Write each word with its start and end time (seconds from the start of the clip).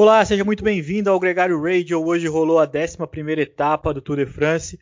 Olá, 0.00 0.24
seja 0.24 0.44
muito 0.44 0.62
bem-vindo 0.62 1.10
ao 1.10 1.18
Gregário 1.18 1.60
Radio. 1.60 2.00
Hoje 2.06 2.28
rolou 2.28 2.60
a 2.60 2.70
11 2.72 3.40
etapa 3.40 3.92
do 3.92 4.00
Tour 4.00 4.18
de 4.18 4.26
France. 4.26 4.78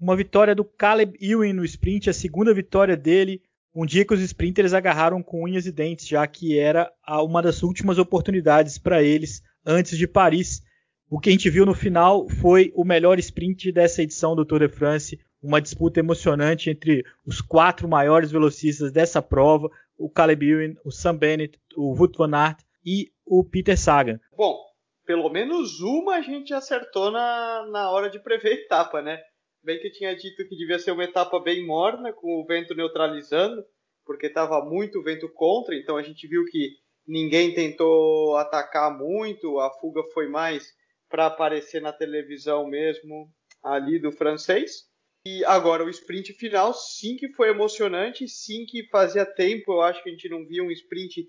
Uma 0.00 0.14
vitória 0.14 0.54
do 0.54 0.64
Caleb 0.64 1.18
Ewan 1.20 1.52
no 1.54 1.64
sprint, 1.64 2.08
a 2.08 2.12
segunda 2.12 2.54
vitória 2.54 2.96
dele. 2.96 3.42
Um 3.74 3.84
dia 3.84 4.04
que 4.04 4.14
os 4.14 4.20
sprinters 4.20 4.72
agarraram 4.72 5.20
com 5.20 5.42
unhas 5.42 5.66
e 5.66 5.72
dentes, 5.72 6.06
já 6.06 6.24
que 6.28 6.56
era 6.56 6.88
uma 7.08 7.42
das 7.42 7.64
últimas 7.64 7.98
oportunidades 7.98 8.78
para 8.78 9.02
eles 9.02 9.42
antes 9.66 9.98
de 9.98 10.06
Paris. 10.06 10.62
O 11.10 11.18
que 11.18 11.30
a 11.30 11.32
gente 11.32 11.50
viu 11.50 11.66
no 11.66 11.74
final 11.74 12.28
foi 12.28 12.70
o 12.76 12.84
melhor 12.84 13.18
sprint 13.18 13.72
dessa 13.72 14.00
edição 14.00 14.36
do 14.36 14.44
Tour 14.44 14.60
de 14.60 14.68
France, 14.68 15.18
uma 15.42 15.60
disputa 15.60 15.98
emocionante 15.98 16.70
entre 16.70 17.04
os 17.26 17.40
quatro 17.40 17.88
maiores 17.88 18.30
velocistas 18.30 18.92
dessa 18.92 19.20
prova, 19.20 19.68
o 19.98 20.08
Caleb 20.08 20.48
Ewan, 20.48 20.74
o 20.84 20.92
Sam 20.92 21.16
Bennett, 21.16 21.58
o 21.76 21.96
Wout 21.98 22.16
van 22.16 22.36
Aert 22.36 22.60
e 22.86 23.10
o 23.34 23.42
Peter 23.42 23.78
Sagan. 23.78 24.20
Bom, 24.36 24.62
pelo 25.06 25.30
menos 25.30 25.80
uma 25.80 26.16
a 26.16 26.20
gente 26.20 26.52
acertou 26.52 27.10
na, 27.10 27.66
na 27.70 27.90
hora 27.90 28.10
de 28.10 28.22
prever 28.22 28.50
a 28.50 28.54
etapa, 28.56 29.00
né? 29.00 29.22
Bem 29.64 29.80
que 29.80 29.86
eu 29.86 29.92
tinha 29.92 30.14
dito 30.14 30.46
que 30.46 30.54
devia 30.54 30.78
ser 30.78 30.90
uma 30.90 31.04
etapa 31.04 31.40
bem 31.40 31.64
morna, 31.64 32.12
com 32.12 32.38
o 32.38 32.44
vento 32.44 32.74
neutralizando, 32.74 33.64
porque 34.04 34.26
estava 34.26 34.62
muito 34.62 35.02
vento 35.02 35.32
contra, 35.32 35.74
então 35.74 35.96
a 35.96 36.02
gente 36.02 36.28
viu 36.28 36.44
que 36.44 36.72
ninguém 37.08 37.54
tentou 37.54 38.36
atacar 38.36 38.94
muito, 38.94 39.58
a 39.60 39.70
fuga 39.80 40.02
foi 40.12 40.28
mais 40.28 40.66
para 41.08 41.24
aparecer 41.24 41.80
na 41.80 41.92
televisão 41.92 42.66
mesmo 42.66 43.30
ali 43.62 43.98
do 43.98 44.12
francês. 44.12 44.90
E 45.26 45.42
agora 45.46 45.82
o 45.82 45.88
sprint 45.88 46.34
final, 46.34 46.74
sim 46.74 47.16
que 47.16 47.32
foi 47.32 47.48
emocionante, 47.48 48.28
sim 48.28 48.66
que 48.66 48.86
fazia 48.90 49.24
tempo, 49.24 49.72
eu 49.72 49.80
acho 49.80 50.02
que 50.02 50.10
a 50.10 50.12
gente 50.12 50.28
não 50.28 50.44
via 50.44 50.62
um 50.62 50.70
sprint 50.70 51.26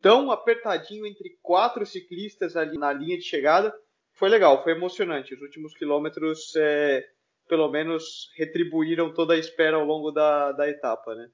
tão 0.00 0.30
apertadinho 0.30 1.06
entre 1.06 1.38
quatro 1.42 1.84
ciclistas 1.84 2.56
ali 2.56 2.78
na 2.78 2.92
linha 2.92 3.16
de 3.16 3.24
chegada. 3.24 3.72
Foi 4.14 4.28
legal, 4.28 4.62
foi 4.62 4.72
emocionante. 4.72 5.34
Os 5.34 5.40
últimos 5.40 5.74
quilômetros, 5.74 6.54
é, 6.56 7.04
pelo 7.48 7.70
menos, 7.70 8.30
retribuíram 8.36 9.12
toda 9.12 9.34
a 9.34 9.38
espera 9.38 9.76
ao 9.76 9.84
longo 9.84 10.10
da, 10.10 10.52
da 10.52 10.68
etapa, 10.68 11.14
né? 11.14 11.28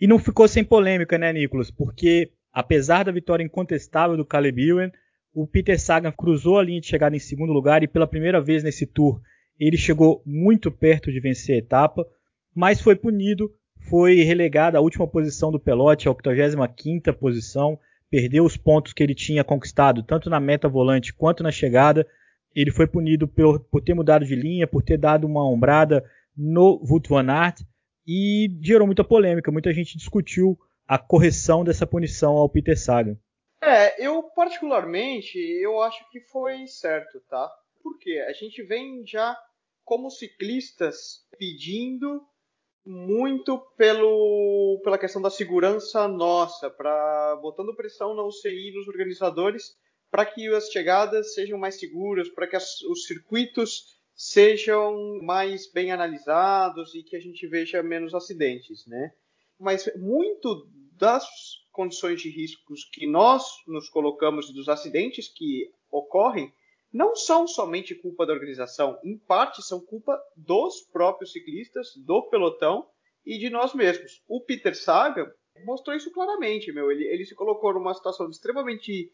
E 0.00 0.06
não 0.06 0.18
ficou 0.18 0.46
sem 0.46 0.62
polêmica, 0.62 1.16
né, 1.16 1.32
Nicolas? 1.32 1.70
Porque, 1.70 2.30
apesar 2.52 3.04
da 3.04 3.12
vitória 3.12 3.44
incontestável 3.44 4.16
do 4.16 4.26
Caleb 4.26 4.68
Ewan, 4.68 4.90
o 5.32 5.46
Peter 5.46 5.78
Sagan 5.80 6.12
cruzou 6.12 6.58
a 6.58 6.62
linha 6.62 6.80
de 6.80 6.86
chegada 6.86 7.16
em 7.16 7.20
segundo 7.20 7.52
lugar 7.52 7.82
e 7.82 7.88
pela 7.88 8.06
primeira 8.06 8.40
vez 8.40 8.62
nesse 8.62 8.86
Tour 8.86 9.20
ele 9.58 9.76
chegou 9.76 10.22
muito 10.24 10.70
perto 10.70 11.10
de 11.10 11.20
vencer 11.20 11.54
a 11.54 11.58
etapa, 11.58 12.06
mas 12.54 12.80
foi 12.80 12.94
punido, 12.94 13.50
foi 13.88 14.16
relegado 14.16 14.76
à 14.76 14.80
última 14.80 15.06
posição 15.06 15.50
do 15.50 15.60
pelote, 15.60 16.08
a 16.08 16.12
85ª 16.12 17.12
posição, 17.14 17.78
perdeu 18.16 18.46
os 18.46 18.56
pontos 18.56 18.94
que 18.94 19.02
ele 19.02 19.14
tinha 19.14 19.44
conquistado, 19.44 20.02
tanto 20.02 20.30
na 20.30 20.40
meta 20.40 20.70
volante 20.70 21.12
quanto 21.12 21.42
na 21.42 21.50
chegada. 21.50 22.08
Ele 22.54 22.70
foi 22.70 22.86
punido 22.86 23.28
por, 23.28 23.60
por 23.64 23.82
ter 23.82 23.92
mudado 23.92 24.24
de 24.24 24.34
linha, 24.34 24.66
por 24.66 24.82
ter 24.82 24.96
dado 24.96 25.26
uma 25.26 25.46
ombrada 25.46 26.02
no 26.34 26.80
Wout 26.82 27.10
van 27.10 27.30
Aert 27.30 27.60
e 28.06 28.48
gerou 28.62 28.86
muita 28.86 29.04
polêmica. 29.04 29.52
Muita 29.52 29.70
gente 29.70 29.98
discutiu 29.98 30.58
a 30.88 30.96
correção 30.96 31.62
dessa 31.62 31.86
punição 31.86 32.38
ao 32.38 32.48
Peter 32.48 32.78
Sagan. 32.78 33.18
É, 33.62 34.02
eu 34.02 34.22
particularmente, 34.34 35.38
eu 35.38 35.82
acho 35.82 36.02
que 36.10 36.20
foi 36.20 36.66
certo, 36.66 37.20
tá? 37.28 37.52
Porque 37.82 38.24
a 38.26 38.32
gente 38.32 38.62
vem 38.62 39.06
já 39.06 39.36
como 39.84 40.08
ciclistas 40.08 41.26
pedindo 41.38 42.22
muito 42.86 43.58
pelo, 43.76 44.80
pela 44.84 44.96
questão 44.96 45.20
da 45.20 45.30
segurança 45.30 46.06
nossa, 46.06 46.70
para 46.70 47.36
botando 47.42 47.74
pressão 47.74 48.14
na 48.14 48.22
UCI 48.24 48.72
nos 48.74 48.86
organizadores 48.86 49.76
para 50.10 50.24
que 50.24 50.48
as 50.54 50.70
chegadas 50.70 51.34
sejam 51.34 51.58
mais 51.58 51.78
seguras, 51.78 52.28
para 52.28 52.46
que 52.46 52.56
as, 52.56 52.80
os 52.82 53.06
circuitos 53.06 53.96
sejam 54.14 55.20
mais 55.22 55.70
bem 55.70 55.92
analisados 55.92 56.94
e 56.94 57.02
que 57.02 57.16
a 57.16 57.20
gente 57.20 57.46
veja 57.46 57.82
menos 57.82 58.14
acidentes, 58.14 58.86
né? 58.86 59.12
Mas 59.58 59.90
muito 59.96 60.68
das 60.92 61.26
condições 61.72 62.22
de 62.22 62.30
riscos 62.30 62.88
que 62.90 63.06
nós 63.06 63.44
nos 63.66 63.90
colocamos 63.90 64.48
e 64.48 64.54
dos 64.54 64.68
acidentes 64.68 65.28
que 65.28 65.70
ocorrem 65.90 66.50
não 66.96 67.14
são 67.14 67.46
somente 67.46 67.94
culpa 67.94 68.24
da 68.24 68.32
organização, 68.32 68.98
em 69.04 69.18
parte 69.18 69.62
são 69.62 69.78
culpa 69.84 70.18
dos 70.34 70.80
próprios 70.90 71.30
ciclistas, 71.30 71.94
do 71.94 72.22
pelotão 72.30 72.88
e 73.24 73.38
de 73.38 73.50
nós 73.50 73.74
mesmos. 73.74 74.22
O 74.26 74.40
Peter 74.40 74.74
Sagan 74.74 75.30
mostrou 75.66 75.94
isso 75.94 76.10
claramente, 76.10 76.72
meu. 76.72 76.90
Ele, 76.90 77.04
ele 77.04 77.26
se 77.26 77.34
colocou 77.34 77.74
numa 77.74 77.92
situação 77.92 78.30
extremamente 78.30 79.12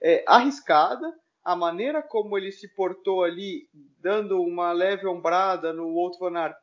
é, 0.00 0.24
arriscada. 0.28 1.12
A 1.42 1.56
maneira 1.56 2.04
como 2.04 2.38
ele 2.38 2.52
se 2.52 2.72
portou 2.72 3.24
ali, 3.24 3.68
dando 3.98 4.40
uma 4.40 4.70
leve 4.70 5.04
ombrada 5.08 5.72
no 5.72 5.88
outro 5.88 6.20
Van 6.20 6.54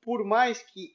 por 0.00 0.24
mais 0.24 0.62
que 0.62 0.92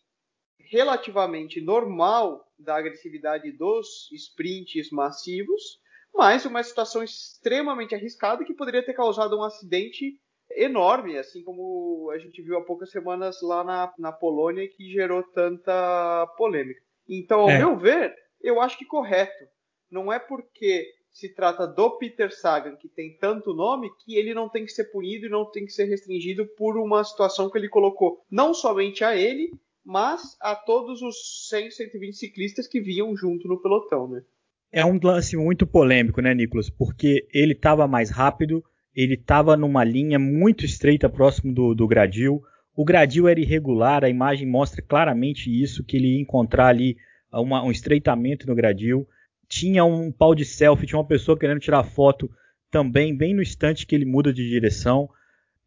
relativamente 0.57 1.59
normal 1.59 2.49
da 2.57 2.77
agressividade 2.77 3.51
dos 3.51 4.09
sprints 4.13 4.89
massivos, 4.91 5.79
mas 6.15 6.45
uma 6.45 6.63
situação 6.63 7.03
extremamente 7.03 7.93
arriscada 7.93 8.45
que 8.45 8.53
poderia 8.53 8.83
ter 8.83 8.93
causado 8.93 9.37
um 9.37 9.43
acidente 9.43 10.19
enorme, 10.51 11.17
assim 11.17 11.43
como 11.43 12.09
a 12.11 12.17
gente 12.17 12.41
viu 12.41 12.57
há 12.57 12.63
poucas 12.63 12.89
semanas 12.89 13.41
lá 13.41 13.63
na, 13.63 13.93
na 13.97 14.11
Polônia 14.11 14.67
que 14.67 14.91
gerou 14.91 15.23
tanta 15.23 16.25
polêmica. 16.37 16.81
Então, 17.07 17.41
ao 17.41 17.49
é. 17.49 17.57
meu 17.57 17.77
ver, 17.77 18.15
eu 18.41 18.61
acho 18.61 18.77
que 18.77 18.85
correto. 18.85 19.45
Não 19.91 20.11
é 20.11 20.17
porque 20.17 20.87
se 21.11 21.33
trata 21.33 21.65
do 21.65 21.97
Peter 21.97 22.33
Sagan, 22.33 22.75
que 22.75 22.89
tem 22.89 23.17
tanto 23.17 23.53
nome, 23.53 23.89
que 24.03 24.15
ele 24.15 24.33
não 24.33 24.49
tem 24.49 24.65
que 24.65 24.71
ser 24.71 24.85
punido 24.85 25.25
e 25.25 25.29
não 25.29 25.49
tem 25.49 25.65
que 25.65 25.71
ser 25.71 25.85
restringido 25.85 26.45
por 26.57 26.77
uma 26.77 27.03
situação 27.03 27.49
que 27.49 27.57
ele 27.57 27.69
colocou 27.69 28.23
não 28.29 28.53
somente 28.53 29.03
a 29.03 29.15
ele, 29.15 29.51
mas 29.83 30.35
a 30.41 30.55
todos 30.55 31.01
os 31.01 31.47
100, 31.49 31.71
120 31.71 32.17
ciclistas 32.17 32.67
que 32.67 32.81
vinham 32.81 33.15
junto 33.15 33.47
no 33.47 33.61
pelotão, 33.61 34.07
né? 34.07 34.23
É 34.71 34.85
um 34.85 34.99
lance 35.01 35.37
muito 35.37 35.65
polêmico, 35.65 36.21
né, 36.21 36.33
Nicolas? 36.33 36.69
Porque 36.69 37.27
ele 37.33 37.53
estava 37.53 37.87
mais 37.87 38.09
rápido, 38.09 38.63
ele 38.93 39.15
estava 39.15 39.55
numa 39.55 39.83
linha 39.83 40.19
muito 40.19 40.65
estreita 40.65 41.09
próximo 41.09 41.53
do, 41.53 41.73
do 41.73 41.87
gradil. 41.87 42.41
O 42.75 42.83
gradil 42.83 43.27
era 43.27 43.39
irregular, 43.39 44.03
a 44.03 44.09
imagem 44.09 44.47
mostra 44.47 44.81
claramente 44.81 45.49
isso, 45.49 45.83
que 45.83 45.95
ele 45.95 46.15
ia 46.15 46.21
encontrar 46.21 46.67
ali 46.67 46.97
uma, 47.31 47.63
um 47.63 47.71
estreitamento 47.71 48.47
no 48.47 48.55
gradil. 48.55 49.07
Tinha 49.47 49.85
um 49.85 50.11
pau 50.11 50.35
de 50.35 50.43
selfie, 50.43 50.87
tinha 50.87 50.97
uma 50.97 51.07
pessoa 51.07 51.37
querendo 51.37 51.59
tirar 51.59 51.83
foto 51.83 52.29
também, 52.69 53.15
bem 53.15 53.33
no 53.33 53.41
instante 53.41 53.85
que 53.85 53.95
ele 53.95 54.05
muda 54.05 54.33
de 54.33 54.47
direção. 54.47 55.09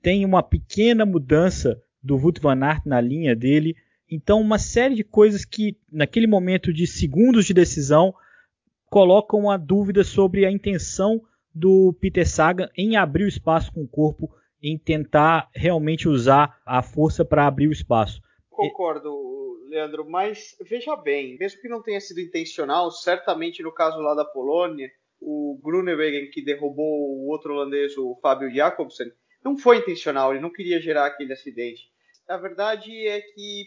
Tem 0.03 0.25
uma 0.25 0.43
pequena 0.43 1.07
mudança 1.07 1.81
do 2.03 2.17
Wout 2.17 2.41
van 2.41 2.63
Aert 2.63 2.83
na 2.85 3.01
linha 3.01 3.35
dele. 3.35 3.75
Então, 4.11 4.41
uma 4.41 4.59
série 4.59 4.95
de 4.95 5.05
coisas 5.05 5.45
que, 5.45 5.77
naquele 5.91 6.27
momento 6.27 6.73
de 6.73 6.87
segundos 6.87 7.47
de 7.47 7.55
decisão, 7.55 8.15
colocam 8.91 9.51
a 9.51 9.57
dúvida 9.57 10.03
sobre 10.05 10.45
a 10.45 10.51
intenção 10.51 11.23
do 11.55 11.95
Peter 12.01 12.29
Sagan 12.29 12.69
em 12.77 12.97
abrir 12.97 13.25
o 13.25 13.29
espaço 13.29 13.73
com 13.73 13.83
o 13.83 13.89
corpo, 13.89 14.35
em 14.63 14.79
tentar 14.79 15.49
realmente 15.55 16.09
usar 16.09 16.61
a 16.65 16.83
força 16.83 17.25
para 17.25 17.47
abrir 17.47 17.69
o 17.69 17.73
espaço. 17.73 18.21
Concordo, 18.51 19.11
Leandro, 19.69 20.09
mas 20.09 20.57
veja 20.63 20.97
bem, 20.97 21.37
mesmo 21.39 21.61
que 21.61 21.69
não 21.69 21.83
tenha 21.83 22.01
sido 22.01 22.21
intencional, 22.21 22.91
certamente 22.91 23.63
no 23.63 23.73
caso 23.73 23.99
lá 24.01 24.15
da 24.15 24.25
Polônia, 24.25 24.91
o 25.21 25.61
Grunewegen 25.63 26.31
que 26.31 26.45
derrubou 26.45 26.85
o 26.87 27.29
outro 27.29 27.53
holandês, 27.53 27.97
o 27.97 28.19
Fábio 28.23 28.53
Jacobsen, 28.53 29.13
não 29.45 29.57
foi 29.57 29.79
intencional, 29.79 30.33
ele 30.33 30.43
não 30.43 30.53
queria 30.53 30.81
gerar 30.81 31.07
aquele 31.07 31.33
acidente. 31.33 31.91
A 32.29 32.37
verdade 32.37 32.91
é 33.07 33.21
que 33.21 33.67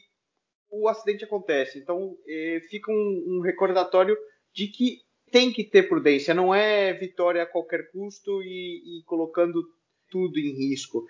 o 0.69 0.87
acidente 0.87 1.25
acontece, 1.25 1.79
então 1.79 2.17
eh, 2.27 2.61
fica 2.69 2.91
um, 2.91 3.25
um 3.27 3.41
recordatório 3.41 4.17
de 4.53 4.67
que 4.67 4.99
tem 5.31 5.51
que 5.51 5.63
ter 5.63 5.87
prudência, 5.87 6.33
não 6.33 6.53
é 6.53 6.93
vitória 6.93 7.43
a 7.43 7.45
qualquer 7.45 7.89
custo 7.91 8.41
e, 8.43 8.99
e 8.99 9.03
colocando 9.05 9.63
tudo 10.09 10.37
em 10.37 10.69
risco. 10.69 11.05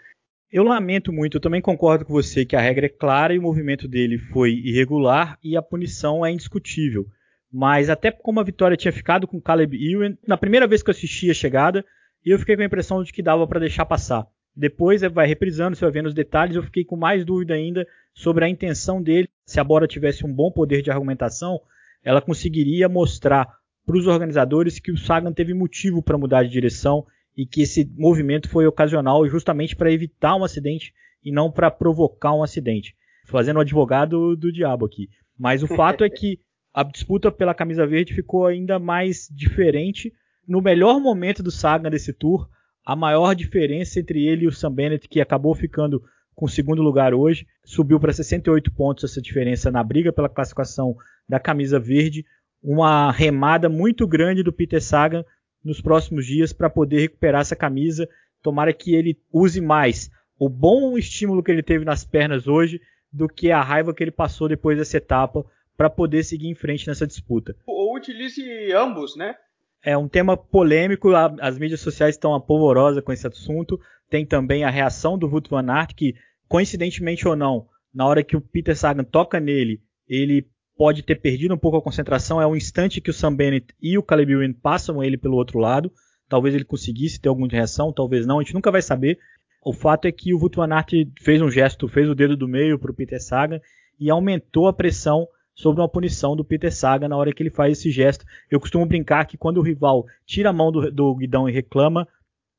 Eu 0.51 0.63
lamento 0.63 1.11
muito, 1.11 1.37
eu 1.37 1.41
também 1.41 1.61
concordo 1.61 2.05
com 2.05 2.13
você 2.13 2.45
que 2.45 2.55
a 2.55 2.61
regra 2.61 2.85
é 2.85 2.89
clara 2.89 3.33
e 3.33 3.39
o 3.39 3.41
movimento 3.41 3.87
dele 3.87 4.17
foi 4.17 4.51
irregular 4.51 5.39
e 5.43 5.55
a 5.55 5.61
punição 5.61 6.25
é 6.25 6.31
indiscutível. 6.31 7.05
Mas 7.51 7.89
até 7.89 8.11
como 8.11 8.39
a 8.39 8.43
vitória 8.43 8.77
tinha 8.77 8.91
ficado 8.91 9.27
com 9.27 9.41
Caleb 9.41 9.75
Ewan, 9.75 10.17
na 10.27 10.37
primeira 10.37 10.67
vez 10.67 10.83
que 10.83 10.89
eu 10.89 10.93
assisti 10.93 11.29
a 11.31 11.33
chegada, 11.33 11.85
eu 12.23 12.37
fiquei 12.37 12.55
com 12.55 12.61
a 12.61 12.65
impressão 12.65 13.03
de 13.03 13.11
que 13.11 13.23
dava 13.23 13.47
para 13.47 13.59
deixar 13.59 13.85
passar. 13.85 14.27
Depois 14.55 15.01
vai 15.01 15.25
reprisando, 15.25 15.75
você 15.75 15.85
vai 15.85 15.91
vendo 15.91 16.07
os 16.07 16.13
detalhes, 16.13 16.55
eu 16.55 16.63
fiquei 16.63 16.83
com 16.83 16.97
mais 16.97 17.23
dúvida 17.25 17.53
ainda 17.53 17.87
sobre 18.13 18.43
a 18.43 18.49
intenção 18.49 19.01
dele. 19.01 19.29
Se 19.45 19.59
a 19.59 19.63
Bora 19.63 19.87
tivesse 19.87 20.25
um 20.25 20.33
bom 20.33 20.51
poder 20.51 20.81
de 20.81 20.91
argumentação, 20.91 21.61
ela 22.03 22.21
conseguiria 22.21 22.89
mostrar 22.89 23.47
para 23.85 23.97
os 23.97 24.07
organizadores 24.07 24.79
que 24.79 24.91
o 24.91 24.97
Sagan 24.97 25.33
teve 25.33 25.53
motivo 25.53 26.01
para 26.01 26.17
mudar 26.17 26.43
de 26.43 26.49
direção 26.49 27.05
e 27.35 27.45
que 27.45 27.61
esse 27.61 27.89
movimento 27.97 28.49
foi 28.49 28.65
ocasional 28.65 29.27
justamente 29.27 29.75
para 29.75 29.91
evitar 29.91 30.35
um 30.35 30.43
acidente 30.43 30.93
e 31.23 31.31
não 31.31 31.51
para 31.51 31.71
provocar 31.71 32.33
um 32.33 32.43
acidente. 32.43 32.95
Fazendo 33.25 33.57
o 33.57 33.61
advogado 33.61 34.35
do 34.35 34.51
diabo 34.51 34.85
aqui. 34.85 35.09
Mas 35.37 35.63
o 35.63 35.67
fato 35.75 36.03
é 36.03 36.09
que 36.09 36.39
a 36.73 36.83
disputa 36.83 37.31
pela 37.31 37.53
camisa 37.53 37.85
verde 37.85 38.13
ficou 38.13 38.45
ainda 38.45 38.79
mais 38.79 39.27
diferente. 39.31 40.11
No 40.47 40.61
melhor 40.61 40.99
momento 40.99 41.43
do 41.43 41.51
Sagan 41.51 41.89
desse 41.89 42.13
tour, 42.13 42.47
a 42.85 42.95
maior 42.95 43.35
diferença 43.35 43.99
entre 43.99 44.25
ele 44.25 44.45
e 44.45 44.47
o 44.47 44.51
Sam 44.51 44.71
Bennett, 44.71 45.07
que 45.07 45.21
acabou 45.21 45.53
ficando 45.53 46.01
com 46.33 46.45
o 46.45 46.49
segundo 46.49 46.81
lugar 46.81 47.13
hoje, 47.13 47.45
subiu 47.63 47.99
para 47.99 48.13
68 48.13 48.71
pontos 48.71 49.03
essa 49.03 49.21
diferença 49.21 49.69
na 49.69 49.83
briga 49.83 50.11
pela 50.11 50.29
classificação 50.29 50.95
da 51.27 51.39
camisa 51.39 51.79
verde. 51.79 52.25
Uma 52.63 53.11
remada 53.11 53.67
muito 53.67 54.07
grande 54.07 54.43
do 54.43 54.53
Peter 54.53 54.81
Sagan 54.81 55.25
nos 55.63 55.81
próximos 55.81 56.25
dias 56.25 56.53
para 56.53 56.69
poder 56.69 56.99
recuperar 57.01 57.41
essa 57.41 57.55
camisa. 57.55 58.07
Tomara 58.41 58.73
que 58.73 58.95
ele 58.95 59.17
use 59.31 59.61
mais 59.61 60.09
o 60.37 60.49
bom 60.49 60.97
estímulo 60.97 61.43
que 61.43 61.51
ele 61.51 61.63
teve 61.63 61.85
nas 61.85 62.03
pernas 62.03 62.47
hoje 62.47 62.81
do 63.11 63.27
que 63.27 63.51
a 63.51 63.61
raiva 63.61 63.93
que 63.93 64.03
ele 64.03 64.11
passou 64.11 64.47
depois 64.47 64.77
dessa 64.77 64.97
etapa 64.97 65.45
para 65.77 65.89
poder 65.89 66.23
seguir 66.23 66.47
em 66.47 66.55
frente 66.55 66.87
nessa 66.87 67.05
disputa. 67.05 67.55
Ou 67.65 67.95
utilize 67.95 68.71
ambos, 68.73 69.15
né? 69.15 69.35
É 69.83 69.97
um 69.97 70.07
tema 70.07 70.37
polêmico, 70.37 71.09
as 71.15 71.57
mídias 71.57 71.81
sociais 71.81 72.15
estão 72.15 72.35
apolvorosas 72.35 73.03
com 73.03 73.11
esse 73.11 73.25
assunto. 73.25 73.79
Tem 74.09 74.25
também 74.25 74.63
a 74.63 74.69
reação 74.69 75.17
do 75.17 75.27
Wout 75.27 75.49
van 75.49 75.71
Aert, 75.71 75.95
que, 75.95 76.15
coincidentemente 76.47 77.27
ou 77.27 77.35
não, 77.35 77.67
na 77.93 78.05
hora 78.05 78.23
que 78.23 78.37
o 78.37 78.41
Peter 78.41 78.75
Sagan 78.75 79.03
toca 79.03 79.39
nele, 79.39 79.81
ele 80.07 80.47
pode 80.81 81.03
ter 81.03 81.21
perdido 81.21 81.53
um 81.53 81.59
pouco 81.59 81.77
a 81.77 81.81
concentração. 81.81 82.41
É 82.41 82.47
um 82.47 82.55
instante 82.55 82.99
que 82.99 83.11
o 83.11 83.13
Sam 83.13 83.35
Bennett 83.35 83.67
e 83.79 83.99
o 83.99 84.01
Caleb 84.01 84.31
Ewan 84.31 84.51
passam 84.51 85.03
ele 85.03 85.15
pelo 85.15 85.35
outro 85.35 85.59
lado. 85.59 85.93
Talvez 86.27 86.55
ele 86.55 86.63
conseguisse 86.63 87.21
ter 87.21 87.29
alguma 87.29 87.47
reação, 87.47 87.93
talvez 87.93 88.25
não, 88.25 88.39
a 88.39 88.41
gente 88.41 88.55
nunca 88.55 88.71
vai 88.71 88.81
saber. 88.81 89.19
O 89.63 89.73
fato 89.73 90.07
é 90.07 90.11
que 90.11 90.33
o 90.33 90.39
Aert 90.39 90.91
fez 91.21 91.39
um 91.39 91.51
gesto, 91.51 91.87
fez 91.87 92.09
o 92.09 92.15
dedo 92.15 92.35
do 92.35 92.47
meio 92.47 92.79
para 92.79 92.89
o 92.89 92.95
Peter 92.95 93.21
Sagan 93.21 93.61
e 93.99 94.09
aumentou 94.09 94.67
a 94.67 94.73
pressão 94.73 95.27
sobre 95.53 95.83
uma 95.83 95.87
punição 95.87 96.35
do 96.35 96.43
Peter 96.43 96.73
Saga 96.73 97.07
na 97.07 97.15
hora 97.15 97.31
que 97.31 97.43
ele 97.43 97.51
faz 97.51 97.77
esse 97.77 97.91
gesto. 97.91 98.25
Eu 98.49 98.59
costumo 98.59 98.83
brincar 98.83 99.25
que 99.25 99.37
quando 99.37 99.57
o 99.57 99.63
rival 99.63 100.07
tira 100.25 100.49
a 100.49 100.53
mão 100.53 100.71
do, 100.71 100.89
do 100.91 101.13
guidão 101.13 101.47
e 101.47 101.51
reclama, 101.51 102.07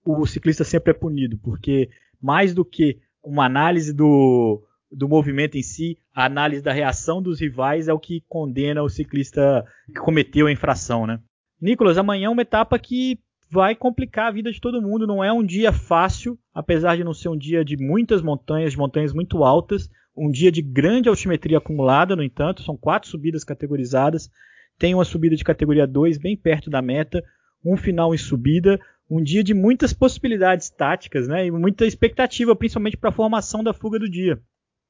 o 0.05 0.25
ciclista 0.27 0.63
sempre 0.63 0.93
é 0.93 0.95
punido, 0.95 1.39
porque 1.39 1.91
mais 2.23 2.55
do 2.55 2.65
que 2.65 3.01
uma 3.21 3.47
análise 3.47 3.93
do, 3.93 4.63
do 4.93 5.09
movimento 5.09 5.57
em 5.57 5.63
si, 5.63 5.99
a 6.15 6.27
análise 6.27 6.63
da 6.63 6.73
reação 6.73 7.23
dos 7.23 7.41
rivais 7.41 7.89
é 7.89 7.93
o 7.93 7.99
que 7.99 8.23
condena 8.29 8.83
o 8.83 8.89
ciclista 8.89 9.65
que 9.87 10.01
cometeu 10.01 10.47
a 10.47 10.53
infração, 10.53 11.07
né? 11.07 11.21
Nicolas, 11.61 11.97
amanhã 11.97 12.27
é 12.27 12.31
uma 12.31 12.43
etapa 12.43 12.79
que 12.79 13.19
vai 13.51 13.75
complicar 13.75 14.29
a 14.29 14.31
vida 14.33 14.51
de 14.51 14.61
todo 14.61 14.83
mundo. 14.83 15.07
Não 15.07 15.23
é 15.23 15.33
um 15.33 15.45
dia 15.45 15.73
fácil, 15.73 16.39
apesar 16.55 16.97
de 16.97 17.05
não 17.05 17.15
ser 17.15 17.29
um 17.29 17.37
dia 17.37 17.65
de 17.65 17.77
muitas 17.77 18.23
montanhas, 18.23 18.73
de 18.73 18.79
montanhas 18.79 19.13
muito 19.13 19.45
altas. 19.45 19.89
Um 20.17 20.31
dia 20.31 20.51
de 20.51 20.61
grande 20.61 21.09
altimetria 21.09 21.59
acumulada, 21.59 22.17
no 22.17 22.23
entanto, 22.23 22.63
são 22.63 22.77
quatro 22.77 23.09
subidas 23.09 23.45
categorizadas. 23.45 24.31
Tem 24.79 24.95
uma 24.95 25.05
subida 25.05 25.37
de 25.37 25.45
categoria 25.45 25.87
2 25.87 26.19
bem 26.19 26.37
perto 26.37 26.69
da 26.69 26.83
meta, 26.83 27.23
um 27.65 27.77
final 27.77 28.15
em 28.15 28.19
subida, 28.19 28.81
um 29.09 29.23
dia 29.23 29.45
de 29.45 29.55
muitas 29.55 29.93
possibilidades 29.93 30.71
táticas, 30.71 31.29
né? 31.29 31.47
E 31.47 31.51
muita 31.51 31.87
expectativa, 31.87 32.57
principalmente 32.57 32.97
para 32.97 33.11
a 33.11 33.13
formação 33.13 33.63
da 33.63 33.73
fuga 33.73 33.99
do 33.99 34.11
dia. 34.11 34.41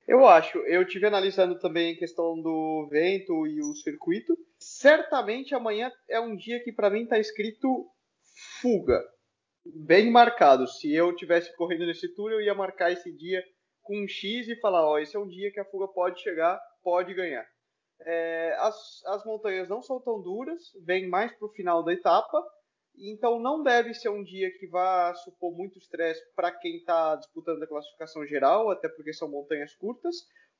Eu 0.06 0.26
acho. 0.26 0.58
Eu 0.60 0.86
tive 0.86 1.06
analisando 1.06 1.58
também 1.58 1.94
a 1.94 1.98
questão 1.98 2.40
do 2.40 2.88
vento 2.90 3.46
e 3.46 3.60
o 3.60 3.74
circuito. 3.74 4.36
Certamente 4.58 5.54
amanhã 5.54 5.90
é 6.08 6.20
um 6.20 6.36
dia 6.36 6.62
que 6.62 6.72
para 6.72 6.90
mim 6.90 7.04
está 7.04 7.18
escrito 7.18 7.86
fuga, 8.60 9.02
bem 9.64 10.10
marcado. 10.10 10.66
Se 10.66 10.92
eu 10.92 11.14
tivesse 11.14 11.54
correndo 11.56 11.86
nesse 11.86 12.12
tour, 12.14 12.30
eu 12.30 12.40
ia 12.40 12.54
marcar 12.54 12.90
esse 12.90 13.12
dia 13.12 13.42
com 13.82 13.96
um 13.96 14.08
X 14.08 14.48
e 14.48 14.60
falar, 14.60 14.86
ó, 14.86 14.98
esse 14.98 15.16
é 15.16 15.20
um 15.20 15.28
dia 15.28 15.52
que 15.52 15.60
a 15.60 15.64
fuga 15.64 15.88
pode 15.88 16.20
chegar, 16.20 16.60
pode 16.82 17.14
ganhar. 17.14 17.46
É, 18.04 18.56
as, 18.58 19.04
as 19.06 19.24
montanhas 19.24 19.68
não 19.68 19.82
são 19.82 20.00
tão 20.00 20.20
duras, 20.20 20.60
vem 20.84 21.08
mais 21.08 21.32
para 21.32 21.46
o 21.46 21.52
final 21.52 21.84
da 21.84 21.92
etapa, 21.92 22.42
então 22.96 23.38
não 23.38 23.62
deve 23.62 23.94
ser 23.94 24.08
um 24.08 24.22
dia 24.22 24.50
que 24.58 24.66
vá 24.66 25.14
supor 25.14 25.56
muito 25.56 25.78
estresse 25.78 26.20
para 26.34 26.52
quem 26.52 26.76
está 26.76 27.16
disputando 27.16 27.62
a 27.62 27.66
classificação 27.66 28.26
geral, 28.26 28.70
até 28.70 28.88
porque 28.88 29.12
são 29.12 29.30
montanhas 29.30 29.74
curtas. 29.74 30.14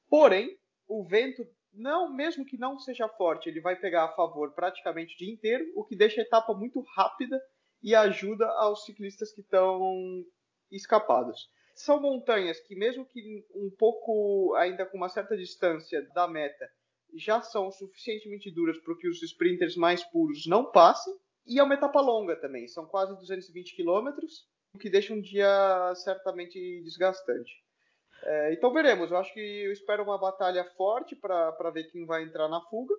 Porém, 0.08 0.58
o 0.88 1.04
vento, 1.04 1.46
não, 1.72 2.12
mesmo 2.12 2.44
que 2.44 2.58
não 2.58 2.78
seja 2.78 3.08
forte, 3.08 3.48
ele 3.48 3.60
vai 3.60 3.76
pegar 3.76 4.04
a 4.04 4.14
favor 4.14 4.52
praticamente 4.54 5.14
o 5.14 5.18
dia 5.18 5.32
inteiro, 5.32 5.64
o 5.74 5.84
que 5.84 5.96
deixa 5.96 6.20
a 6.20 6.24
etapa 6.24 6.54
muito 6.54 6.80
rápida 6.94 7.40
e 7.82 7.94
ajuda 7.94 8.46
aos 8.46 8.84
ciclistas 8.84 9.32
que 9.32 9.40
estão 9.40 10.24
escapados 10.70 11.50
são 11.74 12.00
montanhas 12.00 12.60
que, 12.60 12.74
mesmo 12.74 13.04
que 13.04 13.44
um 13.54 13.70
pouco 13.70 14.54
ainda 14.54 14.86
com 14.86 14.96
uma 14.96 15.08
certa 15.08 15.36
distância 15.36 16.02
da 16.14 16.28
meta, 16.28 16.68
já 17.14 17.40
são 17.40 17.70
suficientemente 17.70 18.50
duras 18.50 18.78
para 18.78 18.96
que 18.96 19.08
os 19.08 19.22
sprinters 19.22 19.76
mais 19.76 20.02
puros 20.04 20.46
não 20.46 20.70
passem. 20.70 21.14
E 21.46 21.58
é 21.58 21.62
uma 21.62 21.74
etapa 21.74 22.00
longa 22.00 22.36
também, 22.36 22.68
são 22.68 22.86
quase 22.86 23.16
220 23.16 23.74
quilômetros, 23.74 24.46
o 24.74 24.78
que 24.78 24.88
deixa 24.88 25.12
um 25.12 25.20
dia 25.20 25.92
certamente 25.96 26.80
desgastante. 26.82 27.52
É, 28.24 28.52
então 28.52 28.72
veremos, 28.72 29.10
eu 29.10 29.16
acho 29.16 29.32
que 29.34 29.40
eu 29.40 29.72
espero 29.72 30.04
uma 30.04 30.18
batalha 30.18 30.64
forte 30.76 31.16
para 31.16 31.70
ver 31.70 31.90
quem 31.90 32.06
vai 32.06 32.22
entrar 32.22 32.48
na 32.48 32.60
fuga. 32.60 32.94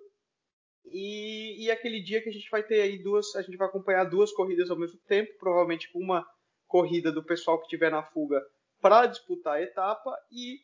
E, 0.84 1.64
e 1.64 1.70
aquele 1.70 2.00
dia 2.00 2.22
que 2.22 2.28
a 2.28 2.32
gente 2.32 2.50
vai 2.50 2.62
ter 2.62 2.82
aí 2.82 3.02
duas, 3.02 3.34
a 3.34 3.42
gente 3.42 3.56
vai 3.56 3.66
acompanhar 3.66 4.04
duas 4.04 4.30
corridas 4.32 4.70
ao 4.70 4.78
mesmo 4.78 4.98
tempo, 5.06 5.32
provavelmente 5.38 5.90
com 5.90 5.98
uma 5.98 6.28
corrida 6.68 7.10
do 7.10 7.24
pessoal 7.24 7.58
que 7.58 7.64
estiver 7.64 7.90
na 7.90 8.02
fuga 8.02 8.44
para 8.80 9.06
disputar 9.06 9.54
a 9.54 9.62
etapa 9.62 10.14
e 10.30 10.58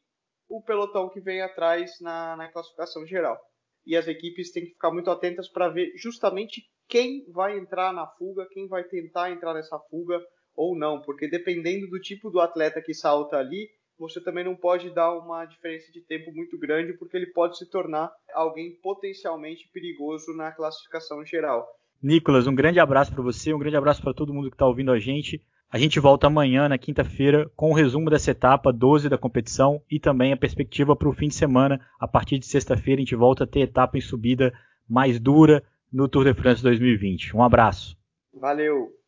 o 0.46 0.62
pelotão 0.62 1.08
que 1.08 1.20
vem 1.20 1.40
atrás 1.40 1.98
na, 2.00 2.36
na 2.36 2.52
classificação 2.52 3.06
geral. 3.06 3.40
E 3.86 3.96
as 3.96 4.06
equipes 4.06 4.50
têm 4.50 4.66
que 4.66 4.72
ficar 4.72 4.90
muito 4.90 5.10
atentas 5.10 5.48
para 5.48 5.68
ver 5.68 5.92
justamente 5.96 6.68
quem 6.90 7.24
vai 7.30 7.56
entrar 7.56 7.92
na 7.92 8.06
fuga, 8.06 8.48
quem 8.50 8.66
vai 8.66 8.82
tentar 8.82 9.30
entrar 9.30 9.54
nessa 9.54 9.78
fuga 9.78 10.20
ou 10.56 10.76
não, 10.76 11.00
porque 11.00 11.28
dependendo 11.28 11.86
do 11.88 12.00
tipo 12.00 12.28
do 12.28 12.40
atleta 12.40 12.82
que 12.82 12.92
salta 12.92 13.36
ali, 13.36 13.70
você 13.96 14.20
também 14.20 14.44
não 14.44 14.56
pode 14.56 14.90
dar 14.90 15.14
uma 15.14 15.44
diferença 15.44 15.92
de 15.92 16.00
tempo 16.00 16.32
muito 16.32 16.58
grande, 16.58 16.94
porque 16.94 17.16
ele 17.16 17.26
pode 17.26 17.56
se 17.56 17.70
tornar 17.70 18.10
alguém 18.34 18.72
potencialmente 18.82 19.70
perigoso 19.72 20.34
na 20.34 20.50
classificação 20.50 21.24
geral. 21.24 21.66
Nicolas, 22.02 22.46
um 22.46 22.54
grande 22.54 22.80
abraço 22.80 23.12
para 23.12 23.22
você, 23.22 23.54
um 23.54 23.58
grande 23.58 23.76
abraço 23.76 24.02
para 24.02 24.14
todo 24.14 24.34
mundo 24.34 24.50
que 24.50 24.54
está 24.54 24.66
ouvindo 24.66 24.90
a 24.90 24.98
gente. 24.98 25.40
A 25.70 25.78
gente 25.78 26.00
volta 26.00 26.26
amanhã, 26.26 26.68
na 26.68 26.78
quinta-feira, 26.78 27.48
com 27.54 27.68
o 27.68 27.70
um 27.70 27.74
resumo 27.74 28.10
dessa 28.10 28.32
etapa 28.32 28.72
12 28.72 29.08
da 29.08 29.18
competição 29.18 29.80
e 29.88 30.00
também 30.00 30.32
a 30.32 30.36
perspectiva 30.36 30.96
para 30.96 31.08
o 31.08 31.12
fim 31.12 31.28
de 31.28 31.34
semana. 31.34 31.80
A 32.00 32.08
partir 32.08 32.38
de 32.38 32.46
sexta-feira, 32.46 32.98
a 33.00 33.04
gente 33.04 33.14
volta 33.14 33.44
a 33.44 33.46
ter 33.46 33.60
etapa 33.60 33.96
em 33.96 34.00
subida 34.00 34.52
mais 34.88 35.20
dura 35.20 35.62
no 35.92 36.08
Tour 36.08 36.24
de 36.24 36.34
France 36.34 36.62
2020. 36.62 37.36
Um 37.36 37.42
abraço. 37.42 37.96
Valeu. 38.32 38.99